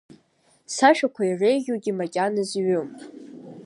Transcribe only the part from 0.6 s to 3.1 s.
Сашәақәа иреиӷьугьы макьаназ иҩым.